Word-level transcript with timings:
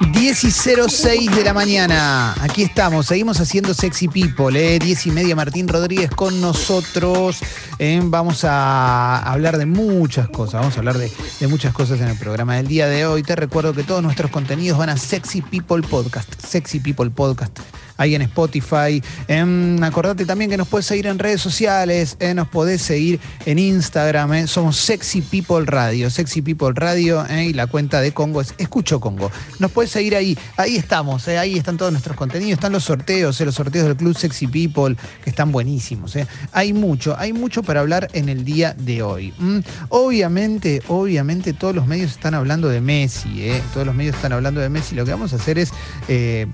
10 0.00 0.44
y 0.44 0.50
06 0.50 1.34
de 1.34 1.44
la 1.44 1.52
mañana. 1.52 2.34
Aquí 2.40 2.62
estamos, 2.62 3.06
seguimos 3.06 3.40
haciendo 3.40 3.74
Sexy 3.74 4.08
People, 4.08 4.58
¿eh? 4.58 4.78
10 4.78 5.06
y 5.06 5.10
media, 5.10 5.34
Martín 5.34 5.66
Rodríguez 5.66 6.10
con 6.10 6.40
nosotros. 6.40 7.40
¿eh? 7.78 8.00
Vamos 8.04 8.44
a 8.44 9.18
hablar 9.18 9.58
de 9.58 9.66
muchas 9.66 10.28
cosas, 10.28 10.60
vamos 10.60 10.76
a 10.76 10.78
hablar 10.78 10.98
de, 10.98 11.10
de 11.40 11.48
muchas 11.48 11.72
cosas 11.74 12.00
en 12.00 12.08
el 12.08 12.16
programa 12.16 12.56
del 12.56 12.68
día 12.68 12.86
de 12.86 13.06
hoy. 13.06 13.22
Te 13.22 13.34
recuerdo 13.36 13.74
que 13.74 13.82
todos 13.82 14.02
nuestros 14.02 14.30
contenidos 14.30 14.78
van 14.78 14.90
a 14.90 14.96
Sexy 14.96 15.42
People 15.42 15.82
Podcast, 15.82 16.32
Sexy 16.40 16.80
People 16.80 17.10
Podcast 17.10 17.58
ahí 17.98 18.14
en 18.14 18.22
Spotify. 18.22 19.02
Em, 19.26 19.82
acordate 19.82 20.24
también 20.24 20.50
que 20.50 20.56
nos 20.56 20.68
puedes 20.68 20.86
seguir 20.86 21.06
en 21.08 21.18
redes 21.18 21.42
sociales, 21.42 22.16
eh, 22.20 22.32
nos 22.32 22.48
podés 22.48 22.80
seguir 22.80 23.20
en 23.44 23.58
Instagram. 23.58 24.32
eh, 24.34 24.46
somos 24.46 24.76
Sexy 24.76 25.20
People 25.20 25.66
Radio, 25.66 26.08
Sexy 26.08 26.40
People 26.40 26.72
Radio 26.74 27.26
eh, 27.28 27.46
y 27.46 27.52
la 27.52 27.66
cuenta 27.66 28.00
de 28.00 28.12
Congo 28.12 28.40
es 28.40 28.54
Escucho 28.56 29.00
Congo. 29.00 29.30
Nos 29.58 29.70
puedes 29.72 29.90
seguir 29.90 30.16
ahí, 30.16 30.38
ahí 30.56 30.76
estamos, 30.76 31.26
eh, 31.28 31.36
ahí 31.38 31.58
están 31.58 31.76
todos 31.76 31.90
nuestros 31.92 32.16
contenidos, 32.16 32.52
están 32.54 32.72
los 32.72 32.84
sorteos, 32.84 33.38
los 33.40 33.54
sorteos 33.54 33.86
del 33.86 33.96
Club 33.96 34.16
Sexy 34.16 34.46
People, 34.46 34.96
que 35.22 35.30
están 35.30 35.52
buenísimos. 35.52 36.14
Hay 36.52 36.72
mucho, 36.72 37.16
hay 37.18 37.32
mucho 37.32 37.62
para 37.62 37.80
hablar 37.80 38.08
en 38.12 38.28
el 38.28 38.44
día 38.44 38.74
de 38.78 39.02
hoy. 39.02 39.34
Mm, 39.38 39.58
Obviamente, 39.90 40.82
obviamente 40.88 41.52
todos 41.52 41.74
los 41.74 41.86
medios 41.86 42.12
están 42.12 42.34
hablando 42.34 42.68
de 42.68 42.80
Messi, 42.80 43.50
todos 43.74 43.84
los 43.86 43.94
medios 43.94 44.14
están 44.16 44.32
hablando 44.32 44.60
de 44.60 44.68
Messi. 44.68 44.94
Lo 44.94 45.04
que 45.04 45.10
vamos 45.10 45.32
a 45.32 45.36
hacer 45.36 45.58
es 45.58 45.70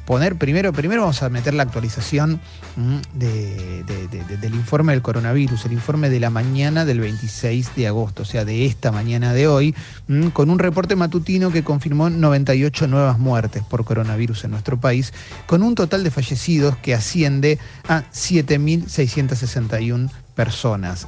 poner 0.07 0.37
primero, 0.37 0.73
primero 0.73 1.03
vamos 1.03 1.23
a 1.23 1.29
meter 1.35 1.53
la 1.53 1.65
actualización 1.65 2.41
mm, 2.77 2.97
de- 3.19 3.85
de- 3.85 4.09
de- 4.09 4.25
de- 4.25 4.37
del 4.39 4.55
informe 4.55 4.93
del 4.93 5.03
coronavirus, 5.03 5.67
el 5.67 5.73
informe 5.73 6.09
de 6.09 6.19
la 6.21 6.31
mañana 6.31 6.85
del 6.87 7.01
26 7.01 7.75
de 7.77 7.87
agosto, 7.89 8.23
o 8.23 8.25
sea, 8.25 8.47
de 8.47 8.65
esta 8.65 8.91
mañana 8.91 9.35
de 9.35 9.47
hoy, 9.47 9.75
mm, 10.09 10.29
con 10.29 10.49
un 10.49 10.59
reporte 10.59 10.97
matutino 10.97 11.51
que 11.51 11.63
confirmó 11.63 12.09
98 12.09 12.87
nuevas 12.89 13.19
muertes 13.19 13.63
por 13.63 13.85
coronavirus 13.85 14.45
en 14.45 14.53
nuestro 14.53 14.81
país, 14.81 15.13
con 15.47 15.63
un 15.63 15.75
total 15.75 16.03
de 16.05 16.11
fallecidos 16.11 16.77
que 16.79 16.95
asciende 16.95 17.59
a 17.89 18.05
7.661 18.13 20.11
personas. 20.35 21.07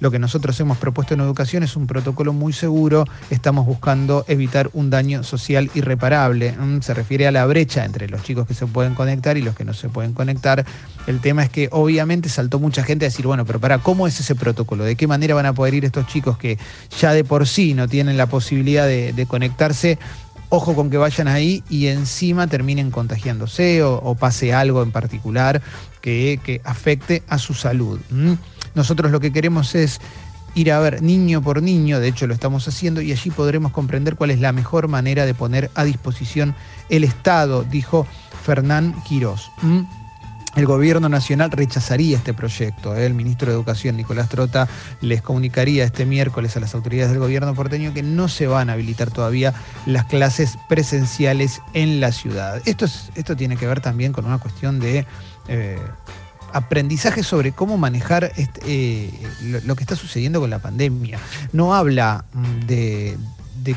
Lo 0.01 0.09
que 0.09 0.17
nosotros 0.17 0.59
hemos 0.59 0.79
propuesto 0.79 1.13
en 1.13 1.19
educación 1.19 1.61
es 1.61 1.75
un 1.75 1.85
protocolo 1.85 2.33
muy 2.33 2.53
seguro. 2.53 3.05
Estamos 3.29 3.67
buscando 3.67 4.25
evitar 4.27 4.71
un 4.73 4.89
daño 4.89 5.21
social 5.21 5.69
irreparable. 5.75 6.53
Mm, 6.53 6.81
Se 6.81 6.95
refiere 6.95 7.27
a 7.27 7.31
la 7.31 7.45
brecha 7.45 7.85
entre 7.85 8.09
los 8.09 8.23
chicos 8.23 8.47
que 8.47 8.55
se 8.55 8.65
pueden 8.65 8.95
conectar 8.95 9.37
y 9.37 9.43
los 9.43 9.55
que 9.55 9.63
no 9.63 9.75
se 9.75 9.89
pueden 9.89 10.13
conectar. 10.13 10.65
El 11.05 11.19
tema 11.21 11.43
es 11.43 11.51
que 11.51 11.69
obviamente 11.71 12.29
saltó 12.29 12.57
mucha 12.57 12.81
gente 12.81 13.05
a 13.05 13.09
decir, 13.09 13.27
bueno, 13.27 13.45
pero 13.45 13.59
para, 13.59 13.77
¿cómo 13.77 14.07
es 14.07 14.19
ese 14.19 14.33
protocolo? 14.33 14.85
¿De 14.85 14.95
qué 14.95 15.05
manera 15.05 15.35
van 15.35 15.45
a 15.45 15.53
poder 15.53 15.75
ir 15.75 15.85
estos 15.85 16.07
chicos 16.07 16.35
que 16.35 16.57
ya 16.99 17.13
de 17.13 17.23
por 17.23 17.47
sí 17.47 17.75
no 17.75 17.87
tienen 17.87 18.17
la 18.17 18.25
posibilidad 18.25 18.87
de, 18.87 19.25
conectarse? 19.27 19.99
Ojo 20.49 20.73
con 20.73 20.89
que 20.89 20.97
vayan 20.97 21.27
ahí 21.27 21.63
y 21.69 21.87
encima 21.87 22.47
terminen 22.47 22.89
contagiándose 22.89 23.83
o, 23.83 24.15
pase 24.15 24.51
algo 24.51 24.81
en 24.81 24.91
particular 24.91 25.61
que, 26.01 26.39
que 26.43 26.59
afecte 26.63 27.21
a 27.27 27.37
su 27.37 27.53
salud. 27.53 27.99
¿m? 28.09 28.39
Nosotros 28.75 29.11
lo 29.11 29.19
que 29.19 29.31
queremos 29.31 29.75
es 29.75 29.99
ir 30.53 30.71
a 30.71 30.79
ver 30.79 31.01
niño 31.01 31.41
por 31.41 31.61
niño, 31.63 31.99
de 31.99 32.09
hecho 32.09 32.27
lo 32.27 32.33
estamos 32.33 32.67
haciendo, 32.67 33.01
y 33.01 33.11
allí 33.11 33.29
podremos 33.29 33.71
comprender 33.71 34.15
cuál 34.15 34.31
es 34.31 34.39
la 34.41 34.51
mejor 34.51 34.87
manera 34.89 35.25
de 35.25 35.33
poner 35.33 35.71
a 35.75 35.83
disposición 35.85 36.55
el 36.89 37.03
Estado, 37.05 37.63
dijo 37.63 38.05
Fernán 38.43 38.93
Quirós. 39.07 39.49
¿m? 39.63 39.85
El 40.57 40.65
gobierno 40.65 41.07
nacional 41.07 41.49
rechazaría 41.49 42.17
este 42.17 42.33
proyecto. 42.33 42.93
¿eh? 42.93 43.05
El 43.05 43.13
ministro 43.13 43.47
de 43.47 43.53
Educación, 43.53 43.95
Nicolás 43.95 44.27
Trota, 44.27 44.67
les 44.99 45.21
comunicaría 45.21 45.85
este 45.85 46.05
miércoles 46.05 46.57
a 46.57 46.59
las 46.59 46.75
autoridades 46.75 47.11
del 47.11 47.21
gobierno 47.21 47.55
porteño 47.55 47.93
que 47.93 48.03
no 48.03 48.27
se 48.27 48.47
van 48.47 48.69
a 48.69 48.73
habilitar 48.73 49.09
todavía 49.11 49.53
las 49.85 50.03
clases 50.07 50.57
presenciales 50.67 51.61
en 51.73 52.01
la 52.01 52.11
ciudad. 52.11 52.61
Esto, 52.65 52.83
es- 52.83 53.11
esto 53.15 53.37
tiene 53.37 53.55
que 53.55 53.65
ver 53.65 53.79
también 53.79 54.11
con 54.11 54.25
una 54.25 54.39
cuestión 54.39 54.81
de 54.81 55.05
eh, 55.47 55.79
aprendizaje 56.53 57.23
sobre 57.23 57.51
cómo 57.51 57.77
manejar 57.77 58.31
este, 58.35 58.61
eh, 58.65 59.09
lo, 59.65 59.75
que 59.75 59.83
está 59.83 59.95
sucediendo 59.95 60.39
con 60.39 60.49
la 60.49 60.59
pandemia. 60.59 61.19
No 61.53 61.73
habla 61.75 62.25
mm, 62.33 62.65
de, 62.65 63.17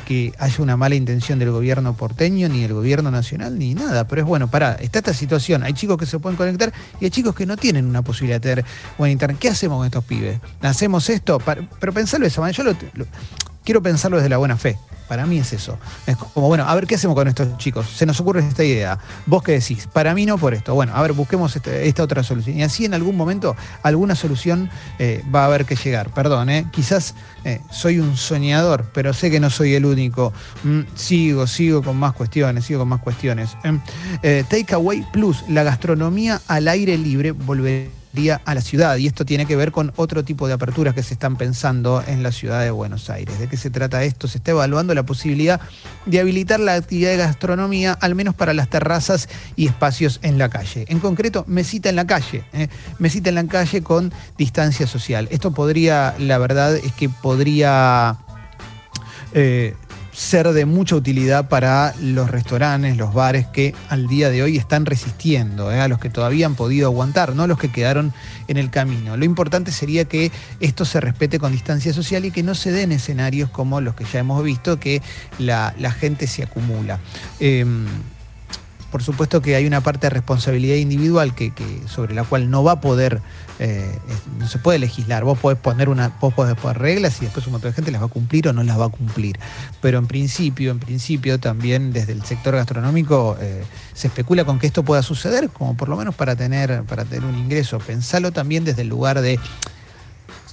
que 0.06 0.32
haya 0.38 0.56
una 0.62 0.76
mala 0.76 0.94
intención 0.94 1.38
del 1.38 1.50
gobierno 1.50 1.94
porteño, 1.94 2.48
ni 2.48 2.62
del 2.62 2.72
gobierno 2.72 3.10
nacional, 3.10 3.58
ni 3.58 3.74
nada. 3.74 4.08
Pero 4.08 4.22
es 4.22 4.26
bueno, 4.26 4.48
pará, 4.48 4.72
está 4.80 4.98
esta 5.00 5.12
situación. 5.14 5.62
Hay 5.62 5.74
chicos 5.74 5.98
que 5.98 6.06
se 6.06 6.18
pueden 6.18 6.36
conectar 6.36 6.72
y 7.00 7.04
hay 7.04 7.10
chicos 7.10 7.34
que 7.34 7.46
no 7.46 7.56
tienen 7.56 7.86
una 7.86 8.02
posibilidad 8.02 8.40
de 8.40 8.48
tener 8.48 8.64
buen 8.98 9.12
internet. 9.12 9.36
¿Qué 9.38 9.48
hacemos 9.48 9.78
con 9.78 9.86
estos 9.86 10.04
pibes? 10.04 10.40
¿Hacemos 10.62 11.08
esto? 11.10 11.38
Pero 11.80 11.92
pensarlo 11.92 12.24
de 12.24 12.28
esa 12.28 12.40
manera. 12.40 12.56
Yo 12.56 12.64
lo- 12.94 13.06
quiero 13.64 13.82
pensarlo 13.82 14.16
desde 14.18 14.28
la 14.28 14.36
buena 14.36 14.56
fe. 14.56 14.78
Para 15.08 15.26
mí 15.26 15.38
es 15.38 15.52
eso. 15.52 15.78
Es 16.06 16.16
como, 16.16 16.48
bueno, 16.48 16.64
a 16.66 16.74
ver 16.74 16.86
qué 16.86 16.94
hacemos 16.94 17.14
con 17.14 17.28
estos 17.28 17.58
chicos. 17.58 17.86
Se 17.94 18.06
nos 18.06 18.18
ocurre 18.20 18.40
esta 18.40 18.64
idea. 18.64 18.98
¿Vos 19.26 19.42
qué 19.42 19.52
decís? 19.52 19.86
Para 19.86 20.14
mí 20.14 20.24
no 20.24 20.38
por 20.38 20.54
esto. 20.54 20.72
Bueno, 20.74 20.94
a 20.96 21.02
ver, 21.02 21.12
busquemos 21.12 21.54
este- 21.54 21.86
esta 21.86 22.02
otra 22.02 22.22
solución. 22.22 22.56
Y 22.58 22.62
así 22.62 22.86
en 22.86 22.94
algún 22.94 23.14
momento 23.14 23.54
alguna 23.82 24.14
solución 24.14 24.70
eh, 24.98 25.22
va 25.32 25.42
a 25.42 25.44
haber 25.46 25.66
que 25.66 25.76
llegar. 25.76 26.08
Perdón, 26.14 26.48
¿eh? 26.48 26.64
quizás 26.72 27.14
eh, 27.44 27.60
soy 27.70 27.98
un 28.00 28.16
soñador, 28.16 28.86
pero 28.94 29.12
sé 29.12 29.30
que 29.30 29.40
no 29.40 29.50
soy 29.50 29.74
el 29.74 29.84
único. 29.84 30.32
Mm, 30.62 30.80
sigo, 30.94 31.46
sigo 31.46 31.82
con 31.82 31.98
más 31.98 32.14
cuestiones, 32.14 32.64
sigo 32.64 32.80
con 32.80 32.88
más 32.88 33.00
cuestiones. 33.00 33.50
Takeaway 34.48 35.04
Plus, 35.12 35.44
la 35.48 35.64
gastronomía 35.64 36.40
al 36.48 36.66
aire 36.66 36.96
libre 36.96 37.34
a 38.44 38.54
la 38.54 38.60
ciudad 38.60 38.96
y 38.96 39.08
esto 39.08 39.24
tiene 39.24 39.44
que 39.44 39.56
ver 39.56 39.72
con 39.72 39.92
otro 39.96 40.24
tipo 40.24 40.46
de 40.46 40.54
aperturas 40.54 40.94
que 40.94 41.02
se 41.02 41.14
están 41.14 41.36
pensando 41.36 42.02
en 42.06 42.22
la 42.22 42.30
ciudad 42.30 42.62
de 42.62 42.70
Buenos 42.70 43.10
Aires. 43.10 43.40
¿De 43.40 43.48
qué 43.48 43.56
se 43.56 43.70
trata 43.70 44.04
esto? 44.04 44.28
Se 44.28 44.38
está 44.38 44.52
evaluando 44.52 44.94
la 44.94 45.02
posibilidad 45.02 45.60
de 46.06 46.20
habilitar 46.20 46.60
la 46.60 46.74
actividad 46.74 47.10
de 47.10 47.16
gastronomía 47.16 47.92
al 47.92 48.14
menos 48.14 48.36
para 48.36 48.54
las 48.54 48.70
terrazas 48.70 49.28
y 49.56 49.66
espacios 49.66 50.20
en 50.22 50.38
la 50.38 50.48
calle. 50.48 50.84
En 50.88 51.00
concreto, 51.00 51.44
mesita 51.48 51.88
en 51.88 51.96
la 51.96 52.06
calle, 52.06 52.44
¿eh? 52.52 52.68
mesita 53.00 53.30
en 53.30 53.34
la 53.34 53.46
calle 53.48 53.82
con 53.82 54.12
distancia 54.38 54.86
social. 54.86 55.26
Esto 55.32 55.50
podría, 55.50 56.14
la 56.18 56.38
verdad 56.38 56.76
es 56.76 56.92
que 56.92 57.08
podría 57.08 58.18
eh, 59.32 59.74
ser 60.14 60.52
de 60.52 60.64
mucha 60.64 60.94
utilidad 60.94 61.48
para 61.48 61.92
los 62.00 62.30
restaurantes, 62.30 62.96
los 62.96 63.12
bares 63.12 63.46
que 63.46 63.74
al 63.88 64.06
día 64.06 64.30
de 64.30 64.42
hoy 64.42 64.56
están 64.56 64.86
resistiendo, 64.86 65.72
¿eh? 65.72 65.80
a 65.80 65.88
los 65.88 65.98
que 65.98 66.08
todavía 66.08 66.46
han 66.46 66.54
podido 66.54 66.86
aguantar, 66.86 67.34
no 67.34 67.46
los 67.46 67.58
que 67.58 67.70
quedaron 67.70 68.12
en 68.46 68.56
el 68.56 68.70
camino. 68.70 69.16
Lo 69.16 69.24
importante 69.24 69.72
sería 69.72 70.04
que 70.04 70.30
esto 70.60 70.84
se 70.84 71.00
respete 71.00 71.38
con 71.38 71.52
distancia 71.52 71.92
social 71.92 72.24
y 72.24 72.30
que 72.30 72.44
no 72.44 72.54
se 72.54 72.70
den 72.70 72.92
escenarios 72.92 73.50
como 73.50 73.80
los 73.80 73.94
que 73.94 74.04
ya 74.04 74.20
hemos 74.20 74.42
visto, 74.44 74.78
que 74.78 75.02
la, 75.38 75.74
gente 75.98 76.26
se 76.26 76.44
acumula. 76.44 77.00
Eh, 77.40 77.64
por 78.94 79.02
supuesto 79.02 79.42
que 79.42 79.56
hay 79.56 79.66
una 79.66 79.80
parte 79.80 80.06
de 80.06 80.10
responsabilidad 80.10 80.76
individual 80.76 81.34
que, 81.34 81.52
sobre 81.88 82.14
la 82.14 82.22
cual 82.22 82.48
no 82.48 82.62
va 82.62 82.74
a 82.74 82.80
poder, 82.80 83.20
eh, 83.58 83.98
no 84.38 84.46
se 84.46 84.60
puede 84.60 84.78
legislar. 84.78 85.24
Vos 85.24 85.36
podés 85.36 85.58
poner 85.58 85.88
una, 85.88 86.16
vos 86.20 86.32
podés 86.32 86.54
poner 86.54 86.78
reglas 86.78 87.20
y 87.20 87.24
después 87.24 87.44
un 87.48 87.54
montón 87.54 87.72
de 87.72 87.74
gente 87.74 87.90
las 87.90 88.00
va 88.00 88.06
a 88.06 88.08
cumplir 88.08 88.46
o 88.46 88.52
no 88.52 88.62
las 88.62 88.78
va 88.78 88.84
a 88.84 88.90
cumplir. 88.90 89.36
Pero 89.80 89.98
en 89.98 90.06
principio, 90.06 90.70
en 90.70 90.78
principio 90.78 91.40
también 91.40 91.92
desde 91.92 92.12
el 92.12 92.24
sector 92.24 92.54
gastronómico 92.54 93.36
eh, 93.40 93.64
se 93.94 94.06
especula 94.06 94.44
con 94.44 94.60
que 94.60 94.68
esto 94.68 94.84
pueda 94.84 95.02
suceder, 95.02 95.50
como 95.50 95.76
por 95.76 95.88
lo 95.88 95.96
menos 95.96 96.14
para 96.14 96.36
tener, 96.36 96.84
para 96.84 97.04
tener 97.04 97.24
un 97.24 97.36
ingreso. 97.36 97.80
Pensalo 97.80 98.30
también 98.30 98.62
desde 98.64 98.82
el 98.82 98.90
lugar 98.90 99.20
de 99.22 99.40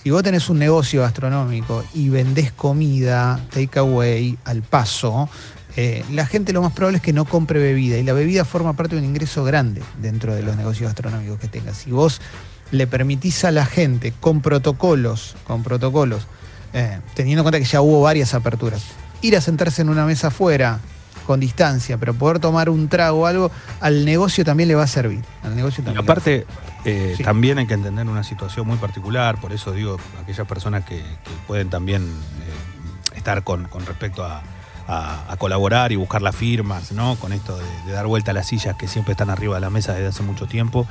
si 0.02 0.10
vos 0.10 0.24
tenés 0.24 0.50
un 0.50 0.58
negocio 0.58 1.02
gastronómico 1.02 1.84
y 1.94 2.10
vendés 2.10 2.52
comida, 2.52 3.40
takeaway, 3.52 4.36
al 4.46 4.64
paso, 4.64 5.30
eh, 5.78 6.04
la 6.12 6.26
gente 6.26 6.52
lo 6.52 6.62
más 6.62 6.74
probable 6.74 6.98
es 6.98 7.04
que 7.04 7.14
no 7.14 7.26
compre 7.26 7.60
bebida 7.60 7.98
y 7.98 8.04
la 8.04 8.14
bebida 8.14 8.44
forma 8.44 8.74
parte 8.74 8.96
de 8.96 9.02
un 9.02 9.08
ingreso 9.08 9.44
grande 9.44 9.82
dentro 10.02 10.36
de 10.36 10.44
los 10.44 10.58
negocios 10.58 10.90
gastronómicos 10.90 11.40
que 11.40 11.48
tengas. 11.48 11.78
Si 11.78 11.92
vos 11.92 12.22
le 12.72 12.88
permitís 12.88 13.46
a 13.46 13.52
la 13.52 13.66
gente 13.66 14.14
con 14.20 14.42
protocolos, 14.42 15.36
con 15.46 15.64
protocolos, 15.64 16.28
eh, 16.74 17.00
teniendo 17.14 17.42
en 17.42 17.44
cuenta 17.44 17.60
que 17.60 17.66
ya 17.66 17.82
hubo 17.82 18.02
varias 18.02 18.34
aperturas, 18.34 18.84
ir 19.22 19.36
a 19.38 19.42
sentarse 19.42 19.82
en 19.82 19.90
una 19.90 20.06
mesa 20.06 20.28
afuera 20.28 20.80
con 21.26 21.40
distancia, 21.40 21.98
pero 21.98 22.14
poder 22.14 22.40
tomar 22.40 22.70
un 22.70 22.90
trago 22.90 23.22
o 23.22 23.26
algo, 23.26 23.52
al 23.80 24.04
negocio 24.04 24.44
también 24.44 24.68
le 24.68 24.76
va 24.76 24.84
a 24.84 24.88
servir. 24.88 25.22
Al 25.44 25.56
negocio 25.56 25.84
también 25.84 26.04
aparte, 26.04 26.46
eh, 26.84 27.16
también 27.24 27.60
hay 27.60 27.68
que 27.68 27.76
entender 27.76 28.08
una 28.08 28.24
situación 28.24 28.68
muy 28.68 28.78
particular, 28.78 29.40
por 29.40 29.54
eso 29.54 29.72
digo, 29.72 29.98
aquellas 30.22 30.48
personas 30.48 30.84
que, 30.84 31.02
pueden 31.48 31.70
también 31.70 32.10
estar 33.16 33.44
con 33.44 33.68
respecto 33.86 34.24
a 34.24 34.42
a, 34.88 35.36
colaborar 35.38 35.92
y 35.92 35.96
buscar 35.96 36.22
las 36.22 36.36
firmas, 36.36 36.92
¿no? 36.92 37.16
Con 37.16 37.34
esto 37.34 37.58
de, 37.86 37.92
dar 37.92 38.08
vuelta 38.08 38.32
a 38.32 38.34
las 38.34 38.48
sillas 38.48 38.76
que 38.76 38.88
siempre 38.88 39.14
están 39.14 39.30
arriba 39.30 39.56
de 39.56 39.62
la 39.62 39.70
mesa 39.70 39.94
desde 39.94 40.08
hace 40.08 40.24
mucho 40.24 40.46
tiempo. 40.48 40.88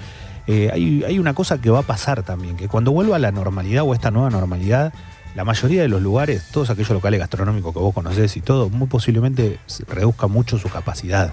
Eh, 0.46 0.70
hay, 1.06 1.18
una 1.18 1.34
cosa 1.34 1.60
que 1.60 1.70
va 1.70 1.80
a 1.80 1.82
pasar 1.82 2.22
también, 2.22 2.56
que 2.56 2.68
cuando 2.68 2.92
vuelva 2.92 3.16
a 3.16 3.18
la 3.18 3.30
normalidad 3.30 3.84
o 3.84 3.94
esta 3.94 4.10
nueva 4.10 4.30
normalidad, 4.30 4.92
la 5.34 5.44
mayoría 5.44 5.82
de 5.82 5.88
los 5.88 6.02
lugares, 6.02 6.44
todos 6.50 6.70
aquellos 6.70 6.90
locales 6.90 7.20
gastronómicos 7.20 7.72
que 7.72 7.78
vos 7.78 7.94
conocés 7.94 8.36
y 8.36 8.40
todo, 8.40 8.68
muy 8.68 8.88
posiblemente 8.88 9.58
reduzca 9.86 10.26
mucho 10.26 10.58
su 10.58 10.68
capacidad. 10.68 11.32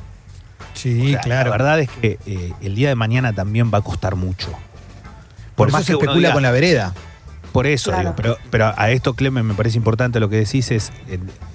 Sí, 0.73 1.15
claro. 1.23 1.49
La 1.49 1.57
verdad 1.57 1.79
es 1.79 1.89
que 1.89 2.19
eh, 2.27 2.53
el 2.61 2.75
día 2.75 2.89
de 2.89 2.95
mañana 2.95 3.33
también 3.33 3.71
va 3.73 3.79
a 3.79 3.81
costar 3.81 4.15
mucho. 4.15 4.51
Por, 5.55 5.71
más 5.71 5.85
se 5.85 5.93
especula 5.93 6.33
con 6.33 6.43
la 6.43 6.51
vereda. 6.51 6.93
Por 7.51 7.65
eso 7.65 7.91
digo, 7.97 8.13
pero, 8.15 8.37
pero 8.49 8.73
a 8.75 8.91
esto, 8.91 9.13
Clemen, 9.13 9.45
me 9.45 9.53
parece 9.53 9.77
importante 9.77 10.19
lo 10.19 10.29
que 10.29 10.37
decís, 10.37 10.71
es 10.71 10.91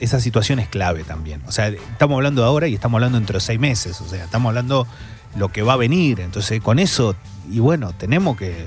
esa 0.01 0.21
situación 0.21 0.59
es 0.59 0.69
clave 0.69 1.05
también. 1.05 1.43
O 1.47 1.53
sea, 1.53 1.69
estamos 1.69 2.17
hablando 2.17 2.45
ahora 2.45 2.67
y 2.69 2.75
estamos 2.75 2.99
hablando 2.99 3.19
entre 3.19 3.39
seis 3.41 3.61
meses, 3.61 4.01
o 4.01 4.09
sea, 4.09 4.25
estamos 4.25 4.49
hablando 4.51 4.87
lo 5.37 5.51
que 5.51 5.63
va 5.63 5.75
a 5.75 5.77
venir. 5.77 6.21
Entonces, 6.21 6.61
con 6.61 6.79
eso, 6.79 7.15
y 7.51 7.61
bueno, 7.61 7.93
tenemos 7.93 8.37
que. 8.37 8.67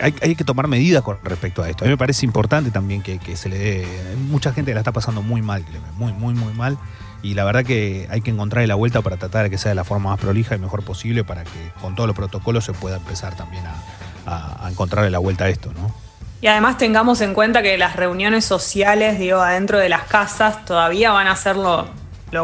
Hay, 0.00 0.36
que 0.36 0.44
tomar 0.44 0.68
medidas 0.68 1.02
con 1.02 1.18
respecto 1.24 1.62
a 1.62 1.68
esto. 1.68 1.84
A 1.84 1.86
mí 1.86 1.90
me 1.90 1.98
parece 1.98 2.24
importante 2.24 2.70
también 2.70 3.02
que, 3.02 3.18
se 3.36 3.48
le 3.48 3.58
dé. 3.58 3.86
Mucha 4.28 4.52
gente 4.52 4.72
la 4.72 4.80
está 4.80 4.92
pasando 4.92 5.22
muy 5.22 5.42
mal, 5.42 5.64
Clemen, 5.64 5.90
muy, 5.96 6.12
muy, 6.12 6.34
muy 6.34 6.52
mal. 6.52 6.78
Y 7.22 7.34
la 7.34 7.42
verdad 7.44 7.64
que 7.64 8.06
hay 8.10 8.20
que 8.20 8.30
encontrarle 8.30 8.68
la 8.68 8.74
vuelta 8.74 9.00
para 9.00 9.16
tratar 9.16 9.44
de 9.44 9.50
que 9.50 9.58
sea 9.58 9.70
de 9.70 9.74
la 9.74 9.84
forma 9.84 10.10
más 10.10 10.20
prolija 10.20 10.54
y 10.54 10.58
mejor 10.58 10.84
posible 10.84 11.24
para 11.24 11.42
que 11.42 11.72
con 11.80 11.96
todos 11.96 12.06
los 12.06 12.14
protocolos 12.14 12.64
se 12.64 12.74
pueda 12.74 12.98
empezar 12.98 13.34
también 13.34 13.64
a, 13.66 14.64
a 14.64 14.70
encontrarle 14.70 15.10
la 15.10 15.18
vuelta 15.18 15.46
a 15.46 15.48
esto, 15.48 15.72
¿no? 15.72 16.03
Y 16.44 16.46
además 16.46 16.76
tengamos 16.76 17.22
en 17.22 17.32
cuenta 17.32 17.62
que 17.62 17.78
las 17.78 17.96
reuniones 17.96 18.44
sociales, 18.44 19.18
digo, 19.18 19.40
adentro 19.40 19.78
de 19.78 19.88
las 19.88 20.02
casas 20.02 20.62
todavía 20.66 21.10
van 21.10 21.26
a 21.26 21.34
ser 21.36 21.56
lo, 21.56 21.88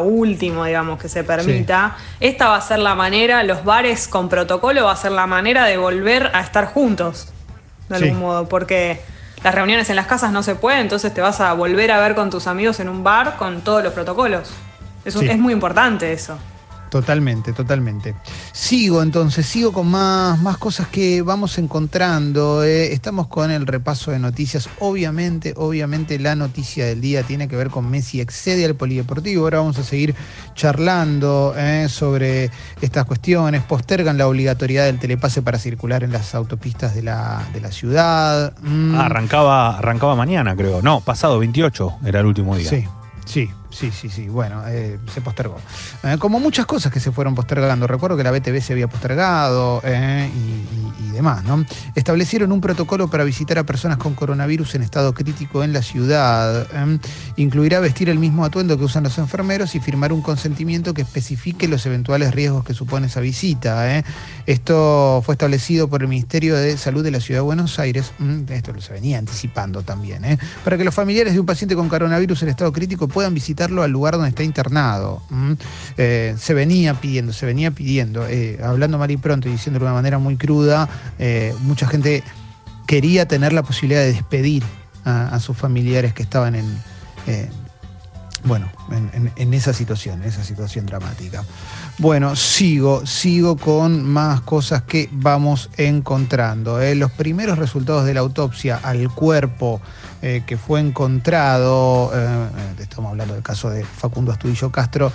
último, 0.00 0.64
digamos, 0.64 0.98
que 0.98 1.10
se 1.10 1.22
permita. 1.22 1.98
Esta 2.18 2.48
va 2.48 2.56
a 2.56 2.62
ser 2.62 2.78
la 2.78 2.94
manera, 2.94 3.42
los 3.42 3.62
bares 3.62 4.08
con 4.08 4.30
protocolo 4.30 4.86
va 4.86 4.92
a 4.92 4.96
ser 4.96 5.12
la 5.12 5.26
manera 5.26 5.66
de 5.66 5.76
volver 5.76 6.30
a 6.32 6.40
estar 6.40 6.64
juntos, 6.64 7.28
de 7.90 7.96
algún 7.96 8.20
modo, 8.20 8.48
porque 8.48 9.02
las 9.44 9.54
reuniones 9.54 9.90
en 9.90 9.96
las 9.96 10.06
casas 10.06 10.32
no 10.32 10.42
se 10.42 10.54
pueden, 10.54 10.80
entonces 10.80 11.12
te 11.12 11.20
vas 11.20 11.42
a 11.42 11.52
volver 11.52 11.92
a 11.92 12.00
ver 12.00 12.14
con 12.14 12.30
tus 12.30 12.46
amigos 12.46 12.80
en 12.80 12.88
un 12.88 13.04
bar 13.04 13.36
con 13.36 13.60
todos 13.60 13.84
los 13.84 13.92
protocolos. 13.92 14.50
es 15.04 15.38
muy 15.38 15.52
importante 15.52 16.10
eso. 16.10 16.38
Totalmente, 16.90 17.52
totalmente. 17.52 18.16
Sigo 18.52 19.00
entonces, 19.00 19.46
sigo 19.46 19.72
con 19.72 19.88
más, 19.88 20.40
más 20.42 20.58
cosas 20.58 20.88
que 20.88 21.22
vamos 21.22 21.56
encontrando. 21.58 22.64
Eh. 22.64 22.92
Estamos 22.92 23.28
con 23.28 23.52
el 23.52 23.64
repaso 23.64 24.10
de 24.10 24.18
noticias. 24.18 24.68
Obviamente, 24.80 25.54
obviamente 25.56 26.18
la 26.18 26.34
noticia 26.34 26.84
del 26.84 27.00
día 27.00 27.22
tiene 27.22 27.46
que 27.46 27.54
ver 27.54 27.70
con 27.70 27.88
Messi 27.88 28.20
excede 28.20 28.64
al 28.64 28.74
polideportivo. 28.74 29.44
Ahora 29.44 29.58
vamos 29.58 29.78
a 29.78 29.84
seguir 29.84 30.16
charlando 30.54 31.54
eh, 31.56 31.86
sobre 31.88 32.50
estas 32.80 33.04
cuestiones. 33.04 33.62
Postergan 33.62 34.18
la 34.18 34.26
obligatoriedad 34.26 34.86
del 34.86 34.98
telepase 34.98 35.42
para 35.42 35.60
circular 35.60 36.02
en 36.02 36.10
las 36.10 36.34
autopistas 36.34 36.96
de 36.96 37.02
la, 37.02 37.46
de 37.52 37.60
la 37.60 37.70
ciudad. 37.70 38.52
Mm. 38.62 38.96
Ah, 38.96 39.06
arrancaba, 39.06 39.78
arrancaba 39.78 40.16
mañana, 40.16 40.56
creo. 40.56 40.82
No, 40.82 41.02
pasado 41.02 41.38
28 41.38 41.98
era 42.04 42.18
el 42.18 42.26
último 42.26 42.56
día. 42.56 42.68
Sí, 42.68 42.84
sí. 43.26 43.48
Sí, 43.70 43.90
sí, 43.92 44.08
sí. 44.08 44.28
Bueno, 44.28 44.62
eh, 44.66 44.98
se 45.12 45.20
postergó. 45.20 45.56
Eh, 46.02 46.16
como 46.18 46.40
muchas 46.40 46.66
cosas 46.66 46.92
que 46.92 47.00
se 47.00 47.12
fueron 47.12 47.34
postergando. 47.34 47.86
Recuerdo 47.86 48.16
que 48.16 48.24
la 48.24 48.32
BTV 48.32 48.60
se 48.60 48.72
había 48.72 48.88
postergado 48.88 49.80
eh, 49.84 50.28
y, 50.34 51.10
demás, 51.12 51.44
¿no? 51.44 51.64
Establecieron 51.94 52.52
un 52.52 52.60
protocolo 52.60 53.08
para 53.08 53.24
visitar 53.24 53.58
a 53.58 53.64
personas 53.64 53.98
con 53.98 54.14
coronavirus 54.14 54.76
en 54.76 54.82
estado 54.82 55.12
crítico 55.12 55.62
en 55.64 55.72
la 55.72 55.82
ciudad. 55.82 56.66
incluirá 57.36 57.80
vestir 57.80 58.08
el 58.08 58.18
mismo 58.18 58.44
atuendo 58.44 58.78
que 58.78 58.84
usan 58.84 59.02
los 59.02 59.18
enfermeros 59.18 59.74
y 59.74 59.80
firmar 59.80 60.12
un 60.12 60.22
consentimiento 60.22 60.94
que 60.94 61.02
especifique 61.02 61.68
los 61.68 61.84
eventuales 61.84 62.32
riesgos 62.32 62.64
que 62.64 62.74
supone 62.74 63.08
esa 63.08 63.20
visita. 63.20 64.02
Esto 64.46 65.20
fue 65.24 65.34
establecido 65.34 65.88
por 65.88 66.02
el 66.02 66.08
Ministerio 66.08 66.56
de 66.56 66.76
Salud 66.78 67.02
de 67.04 67.10
la 67.10 67.20
Ciudad 67.20 67.40
de 67.40 67.44
Buenos 67.44 67.78
Aires. 67.78 68.12
esto 68.48 68.72
lo 68.72 68.80
se 68.80 68.92
venía 68.94 69.18
anticipando 69.18 69.82
también. 69.82 70.38
Para 70.64 70.78
que 70.78 70.84
los 70.84 70.94
familiares 70.94 71.34
de 71.34 71.40
un 71.40 71.46
paciente 71.46 71.74
con 71.74 71.88
coronavirus 71.88 72.44
en 72.44 72.48
estado 72.50 72.72
crítico 72.72 73.08
puedan 73.08 73.34
visitar 73.34 73.59
al 73.64 73.90
lugar 73.90 74.14
donde 74.14 74.30
está 74.30 74.42
internado. 74.42 75.22
Eh, 75.96 76.34
se 76.38 76.54
venía 76.54 76.94
pidiendo, 76.94 77.32
se 77.32 77.46
venía 77.46 77.70
pidiendo, 77.70 78.26
eh, 78.26 78.58
hablando 78.62 78.98
mal 78.98 79.10
y 79.10 79.16
pronto 79.16 79.48
y 79.48 79.52
diciéndolo 79.52 79.84
de 79.84 79.90
una 79.90 79.98
manera 79.98 80.18
muy 80.18 80.36
cruda, 80.36 80.88
eh, 81.18 81.54
mucha 81.60 81.86
gente 81.86 82.22
quería 82.86 83.26
tener 83.26 83.52
la 83.52 83.62
posibilidad 83.62 84.00
de 84.00 84.12
despedir 84.12 84.62
a, 85.04 85.38
sus 85.40 85.56
familiares 85.56 86.12
que 86.12 86.22
estaban 86.22 86.54
en, 86.54 86.78
bueno, 88.44 88.70
en, 89.36 89.54
esa 89.54 89.72
situación, 89.72 90.22
en 90.22 90.28
esa 90.28 90.44
situación 90.44 90.86
dramática. 90.86 91.44
Bueno, 91.98 92.36
sigo, 92.36 93.06
sigo 93.06 93.56
con 93.56 94.04
más 94.04 94.42
cosas 94.42 94.82
que 94.82 95.08
vamos 95.10 95.70
encontrando. 95.76 96.78
Los 96.94 97.10
primeros 97.12 97.58
resultados 97.58 98.04
de 98.04 98.14
la 98.14 98.20
autopsia 98.20 98.78
al 98.82 99.08
cuerpo 99.10 99.80
eh, 100.22 100.42
que 100.46 100.58
fue 100.58 100.80
encontrado, 100.80 102.10
eh, 102.14 102.18
eh, 102.18 102.82
estamos 102.82 103.10
hablando 103.10 103.34
del 103.34 103.42
caso 103.42 103.70
de 103.70 103.84
Facundo 103.84 104.32
Astudillo 104.32 104.70
Castro, 104.70 105.10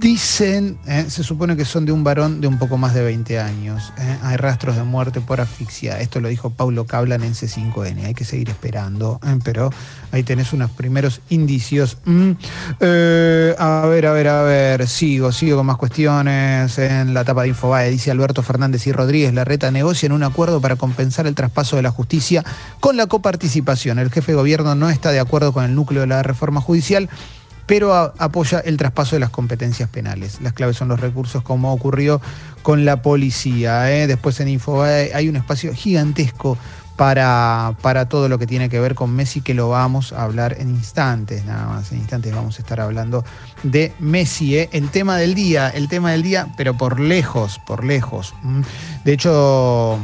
Dicen, 0.00 0.78
eh, 0.86 1.04
se 1.08 1.22
supone 1.22 1.56
que 1.56 1.64
son 1.64 1.86
de 1.86 1.92
un 1.92 2.02
varón 2.02 2.40
de 2.40 2.48
un 2.48 2.58
poco 2.58 2.76
más 2.78 2.94
de 2.94 3.02
20 3.02 3.38
años. 3.38 3.92
Eh. 3.98 4.18
Hay 4.22 4.36
rastros 4.36 4.74
de 4.74 4.82
muerte 4.82 5.20
por 5.20 5.40
asfixia. 5.40 6.00
Esto 6.00 6.20
lo 6.20 6.28
dijo 6.28 6.50
Paulo 6.50 6.84
Cablan 6.84 7.22
en 7.22 7.34
C5N. 7.34 8.06
Hay 8.06 8.14
que 8.14 8.24
seguir 8.24 8.48
esperando, 8.48 9.20
eh, 9.24 9.38
pero 9.44 9.70
ahí 10.10 10.24
tenés 10.24 10.52
unos 10.52 10.70
primeros 10.72 11.20
indicios. 11.28 11.98
Mm, 12.06 12.32
a 13.58 13.86
ver, 13.86 14.06
a 14.06 14.12
ver, 14.12 14.28
a 14.28 14.42
ver. 14.42 14.88
Sigo, 14.88 15.30
sigo 15.30 15.58
con 15.58 15.66
más 15.66 15.76
cuestiones. 15.76 16.76
En 16.78 17.14
la 17.14 17.20
etapa 17.20 17.42
de 17.42 17.48
Infobae 17.48 17.90
dice 17.90 18.10
Alberto 18.10 18.42
Fernández 18.42 18.86
y 18.88 18.92
Rodríguez 18.92 19.32
Larreta 19.32 19.70
negocian 19.70 20.12
un 20.12 20.24
acuerdo 20.24 20.60
para 20.60 20.74
compensar 20.74 21.26
el 21.28 21.36
traspaso 21.36 21.76
de 21.76 21.82
la 21.82 21.90
justicia 21.90 22.44
con 22.80 22.96
la 22.96 23.06
coparticipación. 23.06 24.00
El 24.00 24.10
jefe 24.10 24.32
de 24.32 24.36
gobierno 24.36 24.74
no 24.74 24.90
está 24.90 25.12
de 25.12 25.20
acuerdo 25.20 25.52
con 25.52 25.64
el 25.64 25.74
núcleo 25.74 26.00
de 26.00 26.08
la 26.08 26.22
reforma 26.24 26.60
judicial 26.60 27.08
pero 27.70 27.94
apoya 27.94 28.58
el 28.58 28.76
traspaso 28.76 29.14
de 29.14 29.20
las 29.20 29.30
competencias 29.30 29.88
penales. 29.88 30.40
Las 30.40 30.54
claves 30.54 30.76
son 30.76 30.88
los 30.88 30.98
recursos, 30.98 31.44
como 31.44 31.72
ocurrió 31.72 32.20
con 32.62 32.84
la 32.84 33.00
policía. 33.00 33.92
¿eh? 33.92 34.08
Después 34.08 34.40
en 34.40 34.48
Infobae 34.48 35.12
hay 35.14 35.28
un 35.28 35.36
espacio 35.36 35.72
gigantesco 35.72 36.58
para, 36.96 37.76
para, 37.80 38.08
todo 38.08 38.28
lo 38.28 38.40
que 38.40 38.48
tiene 38.48 38.68
que 38.68 38.80
ver 38.80 38.96
con 38.96 39.14
Messi, 39.14 39.40
que 39.40 39.54
lo 39.54 39.68
vamos 39.68 40.12
a 40.12 40.24
hablar 40.24 40.56
en 40.58 40.70
instantes, 40.70 41.44
nada 41.44 41.68
más. 41.68 41.92
En 41.92 41.98
instantes 41.98 42.34
vamos 42.34 42.58
a 42.58 42.62
estar 42.62 42.80
hablando 42.80 43.24
de 43.62 43.92
Messi. 44.00 44.58
¿eh? 44.58 44.68
El 44.72 44.90
tema 44.90 45.16
del 45.16 45.36
día, 45.36 45.68
el 45.68 45.88
tema 45.88 46.10
del 46.10 46.24
día, 46.24 46.48
pero 46.56 46.76
por 46.76 46.98
lejos, 46.98 47.60
por 47.68 47.84
lejos. 47.84 48.34
De 49.04 49.12
hecho, 49.12 49.96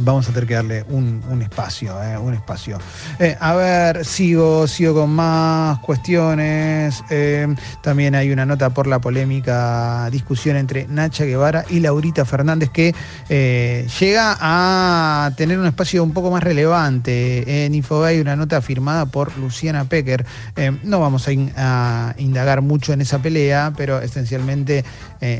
Vamos 0.00 0.28
a 0.28 0.32
tener 0.32 0.46
que 0.48 0.54
darle 0.54 0.84
un, 0.88 1.42
espacio, 1.42 2.02
eh, 2.02 2.18
un 2.18 2.34
espacio. 2.34 2.78
Eh, 3.18 3.36
a 3.38 3.54
ver, 3.54 4.04
sigo, 4.04 4.66
sigo 4.66 4.94
con 4.94 5.10
más 5.10 5.78
cuestiones. 5.80 7.02
Eh, 7.10 7.46
también 7.82 8.14
hay 8.14 8.30
una 8.30 8.46
nota 8.46 8.70
por 8.70 8.86
la 8.86 9.00
polémica 9.00 10.08
discusión 10.10 10.56
entre 10.56 10.86
Nacha 10.88 11.24
Guevara 11.24 11.64
y 11.68 11.80
Laurita 11.80 12.24
Fernández 12.24 12.70
que 12.70 12.94
llega 13.28 14.36
a 14.40 15.30
tener 15.36 15.58
un 15.58 15.66
espacio 15.66 16.02
un 16.02 16.12
poco 16.12 16.30
más 16.30 16.42
relevante. 16.42 17.66
En 17.66 17.74
Infobay 17.74 18.20
una 18.20 18.36
nota 18.36 18.60
firmada 18.60 19.06
por 19.06 19.36
Luciana 19.38 19.84
Pecker. 19.84 20.24
no 20.82 21.00
vamos 21.00 21.28
a, 21.28 22.14
indagar 22.18 22.62
mucho 22.62 22.92
en 22.92 23.00
esa 23.00 23.20
pelea, 23.20 23.72
pero 23.76 24.00
esencialmente 24.00 24.84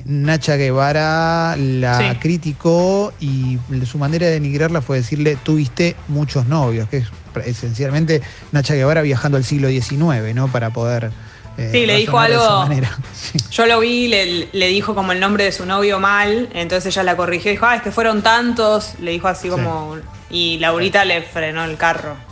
Nacha 0.04 0.56
Guevara 0.56 1.56
la 1.56 2.18
criticó 2.20 3.12
y 3.20 3.58
su 3.88 3.98
manera 3.98 4.26
de 4.26 4.40
denigrarla 4.48 4.80
fue 4.80 4.96
decirle, 4.98 5.36
tuviste 5.42 5.94
muchos 6.08 6.46
novios, 6.46 6.88
que 6.88 6.98
es 6.98 7.08
esencialmente 7.44 8.22
Nacha 8.52 8.74
Guevara 8.74 9.02
viajando 9.02 9.36
al 9.36 9.44
siglo 9.44 9.68
XIX, 9.68 10.34
¿no? 10.34 10.48
Para 10.48 10.70
poder... 10.70 11.10
Eh, 11.58 11.70
sí, 11.72 11.86
le 11.86 11.96
dijo 11.96 12.18
algo. 12.18 12.68
Yo 13.50 13.66
lo 13.66 13.80
vi, 13.80 14.06
le, 14.06 14.48
le, 14.52 14.68
dijo 14.68 14.94
como 14.94 15.10
el 15.10 15.18
nombre 15.18 15.42
de 15.42 15.50
su 15.50 15.66
novio 15.66 15.98
mal, 15.98 16.48
entonces 16.54 16.94
ella 16.94 17.02
la 17.02 17.16
corrigió 17.16 17.50
y 17.50 17.54
dijo, 17.54 17.66
ah, 17.66 17.74
es 17.74 17.82
que 17.82 17.90
fueron 17.90 18.22
tantos, 18.22 18.92
le 19.00 19.10
dijo 19.10 19.26
así 19.26 19.48
como. 19.48 19.96
Y 20.30 20.58
Laurita 20.58 21.04
le 21.04 21.22
frenó 21.22 21.64
el 21.64 21.76
carro. 21.76 22.27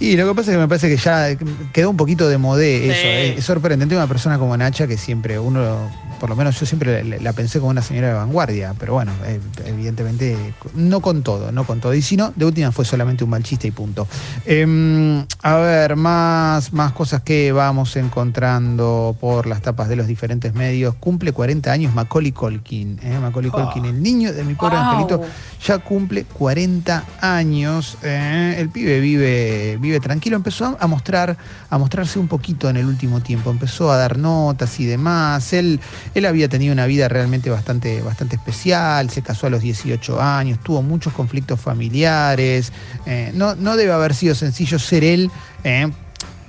Y 0.00 0.16
lo 0.16 0.26
que 0.26 0.34
pasa 0.34 0.50
es 0.50 0.56
que 0.56 0.60
me 0.60 0.68
parece 0.68 0.88
que 0.88 0.96
ya 0.96 1.36
quedó 1.72 1.90
un 1.90 1.96
poquito 1.96 2.28
de 2.28 2.38
modé 2.38 2.86
eso. 2.86 3.06
¿eh? 3.06 3.34
Es 3.38 3.44
sorprendente 3.44 3.94
una 3.94 4.06
persona 4.06 4.38
como 4.38 4.56
Nacha 4.56 4.86
que 4.86 4.96
siempre 4.96 5.38
uno 5.38 5.88
por 6.24 6.30
lo 6.30 6.36
menos 6.36 6.58
yo 6.58 6.66
siempre 6.66 7.04
la, 7.04 7.32
pensé 7.34 7.58
como 7.58 7.70
una 7.70 7.82
señora 7.82 8.08
de 8.08 8.14
vanguardia, 8.14 8.74
pero 8.78 8.94
bueno, 8.94 9.12
eh, 9.26 9.38
evidentemente 9.66 10.54
no 10.74 11.00
con 11.00 11.22
todo, 11.22 11.52
no 11.52 11.64
con 11.64 11.80
todo. 11.80 11.92
Y 11.92 12.00
si 12.00 12.16
no, 12.16 12.32
de 12.34 12.46
última 12.46 12.72
fue 12.72 12.86
solamente 12.86 13.24
un 13.24 13.30
mal 13.30 13.42
chiste 13.42 13.68
y 13.68 13.72
punto. 13.72 14.08
Em, 14.46 15.24
a 15.42 15.56
ver, 15.56 15.96
más, 15.96 16.72
más 16.72 16.92
cosas 16.92 17.20
que 17.20 17.52
vamos 17.52 17.96
encontrando 17.96 19.14
por 19.20 19.46
las 19.46 19.60
tapas 19.60 19.88
de 19.90 19.96
los 19.96 20.06
diferentes 20.06 20.54
medios. 20.54 20.94
Cumple 20.94 21.32
40 21.32 21.70
años 21.70 21.94
Macaulay 21.94 22.32
Colkin, 22.32 22.98
¿eh? 23.02 23.18
Macaulay 23.20 23.50
oh. 23.52 23.56
Colkin, 23.56 23.84
el 23.84 24.02
niño 24.02 24.32
de 24.32 24.44
mi 24.44 24.54
pobre 24.54 24.76
angelito, 24.76 25.20
ya 25.62 25.78
cumple 25.78 26.24
40 26.24 27.04
años. 27.20 27.98
¿eh? 28.02 28.56
el 28.58 28.70
pibe 28.70 29.00
vive, 29.00 29.76
vive 29.84 30.00
tranquilo, 30.00 30.36
empezó 30.36 30.76
a 30.80 30.86
mostrar, 30.86 31.36
a 31.70 31.78
mostrarse 31.78 32.18
un 32.18 32.26
poquito 32.26 32.68
en 32.68 32.76
el 32.76 32.86
último 32.86 33.20
tiempo, 33.20 33.50
empezó 33.50 33.92
a 33.92 33.96
dar 33.96 34.18
notas 34.18 34.80
y 34.80 34.86
demás. 34.86 35.52
Él 35.52 35.80
él 36.14 36.26
había 36.26 36.48
tenido 36.48 36.72
una 36.72 36.86
vida 36.86 37.08
realmente 37.08 37.50
bastante, 37.50 38.02
bastante 38.02 38.36
especial, 38.36 39.10
se 39.10 39.22
casó 39.22 39.46
a 39.46 39.50
los 39.50 39.62
18 39.62 40.20
años, 40.20 40.58
tuvo 40.62 40.82
muchos 40.82 41.12
conflictos 41.12 41.60
familiares, 41.60 42.72
eh, 43.06 43.32
no, 43.34 43.54
no, 43.54 43.76
debe 43.76 43.92
haber 43.92 44.14
sido 44.14 44.34
sencillo 44.34 44.78
ser 44.78 45.04
él. 45.04 45.30
Eh, 45.64 45.90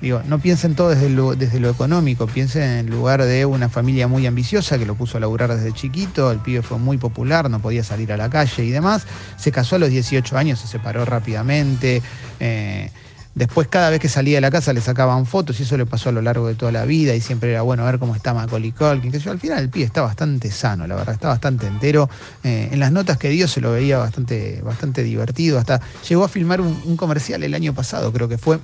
digo, 0.02 0.22
no 0.28 0.40
piensen 0.40 0.76
todo 0.76 0.90
desde 0.90 1.10
lo, 1.10 1.36
desde 1.36 1.60
lo 1.60 1.70
económico, 1.70 2.28
piensen 2.28 2.64
en 2.64 2.90
lugar 2.90 3.24
de 3.24 3.46
una 3.46 3.70
familia 3.70 4.08
muy 4.08 4.28
ambiciosa 4.28 4.78
que 4.78 4.86
lo 4.86 4.96
puso 4.96 5.18
a 5.18 5.22
laburar 5.22 5.56
desde 5.56 5.74
chiquito, 5.74 6.32
el 6.32 6.40
pibe 6.40 6.62
fue 6.62 6.78
muy 6.78 6.98
popular, 6.98 7.50
no 7.50 7.60
podía 7.60 7.84
salir 7.84 8.12
a 8.12 8.18
la 8.18 8.30
calle 8.30 8.64
y 8.64 8.70
demás, 8.70 9.06
se 9.38 9.52
casó 9.52 9.78
a 9.78 9.80
los 9.80 9.90
18 9.90 10.38
años, 10.38 10.60
se 10.60 10.68
separó 10.68 11.06
rápidamente. 11.06 12.02
Eh, 12.40 12.92
Después 13.36 13.68
cada 13.68 13.90
vez 13.90 14.00
que 14.00 14.08
salía 14.08 14.38
de 14.38 14.42
la 14.42 14.50
casa 14.50 14.72
le 14.72 14.80
sacaban 14.80 15.26
fotos 15.26 15.60
y 15.60 15.64
eso 15.64 15.76
le 15.76 15.86
pasó 15.86 16.08
a 16.08 16.14
lo 16.14 16.22
largo 16.22 16.48
de 16.48 16.56
toda 16.56 16.72
la 16.72 16.86
vida 16.86 17.14
y 17.16 17.20
siempre 17.20 17.52
era 17.52 17.64
bueno 17.64 17.84
ver 17.84 18.00
cómo 18.00 18.16
está 18.16 18.34
Macaulay 18.34 18.72
Culkin. 18.72 19.12
Que 19.12 19.20
yo, 19.20 19.30
al 19.30 19.40
final 19.40 19.60
el 19.60 19.70
pie 19.70 19.84
está 19.84 20.02
bastante 20.02 20.50
sano, 20.50 20.88
la 20.88 20.96
verdad, 20.96 21.16
está 21.16 21.28
bastante 21.28 21.68
entero. 21.68 22.10
Eh, 22.46 22.70
en 22.72 22.80
las 22.80 22.94
notas 22.94 23.18
que 23.18 23.28
dio 23.28 23.50
se 23.50 23.60
lo 23.60 23.74
veía 23.74 23.98
bastante, 23.98 24.62
bastante 24.64 25.04
divertido. 25.04 25.60
Hasta 25.60 25.82
llegó 26.08 26.24
a 26.24 26.30
filmar 26.30 26.62
un, 26.62 26.96
comercial 26.96 27.44
el 27.44 27.54
año 27.54 27.74
pasado, 27.74 28.14
creo 28.14 28.30
que 28.30 28.38
fue 28.38 28.58